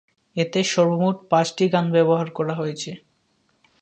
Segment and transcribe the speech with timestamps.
[0.35, 2.91] এতে সর্বমোট পাঁচটি গান ব্যবহার করা হয়েছে।